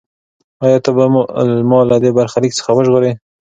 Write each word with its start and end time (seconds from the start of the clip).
ایا 0.63 0.77
ته 0.85 0.89
به 0.95 1.05
ما 1.69 1.79
له 1.89 1.97
دې 2.03 2.11
برخلیک 2.17 2.53
څخه 2.59 2.71
وژغورې؟ 2.73 3.11